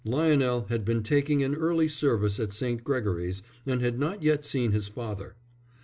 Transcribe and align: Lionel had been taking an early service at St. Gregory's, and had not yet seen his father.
Lionel 0.03 0.65
had 0.69 0.83
been 0.83 1.03
taking 1.03 1.43
an 1.43 1.53
early 1.53 1.87
service 1.87 2.39
at 2.39 2.53
St. 2.53 2.83
Gregory's, 2.83 3.43
and 3.67 3.81
had 3.83 3.99
not 3.99 4.23
yet 4.23 4.47
seen 4.47 4.71
his 4.71 4.87
father. 4.87 5.35